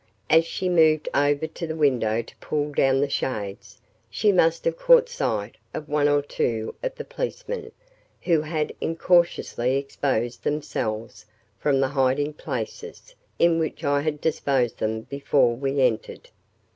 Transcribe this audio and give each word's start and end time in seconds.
As 0.31 0.45
she 0.47 0.67
moved 0.67 1.07
over 1.13 1.45
to 1.45 1.67
the 1.67 1.75
window 1.75 2.23
to 2.23 2.35
pull 2.37 2.71
down 2.73 3.01
the 3.01 3.07
shades, 3.07 3.77
she 4.09 4.31
must 4.31 4.65
have 4.65 4.75
caught 4.75 5.07
sight 5.09 5.57
of 5.75 5.87
one 5.87 6.07
or 6.09 6.23
two 6.23 6.73
of 6.81 6.95
the 6.95 7.05
policemen 7.05 7.71
who 8.21 8.41
had 8.41 8.73
incautiously 8.81 9.77
exposed 9.77 10.43
themselves 10.43 11.27
from 11.59 11.79
the 11.81 11.89
hiding 11.89 12.33
places 12.33 13.13
in 13.37 13.59
which 13.59 13.83
I 13.83 14.01
had 14.01 14.19
disposed 14.19 14.79
them 14.79 15.01
before 15.01 15.53
we 15.55 15.79
entered. 15.81 16.31